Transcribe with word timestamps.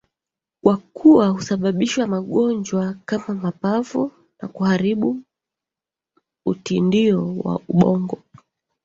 kwa 0.63 0.77
kuwa 0.77 1.27
husababisha 1.27 2.07
magonjwa 2.07 2.95
kama 3.05 3.33
mapafu 3.41 4.11
na 4.41 4.47
kuharibu 4.47 5.21
utindio 6.45 7.35
wa 7.37 7.61
ubongo 7.67 8.23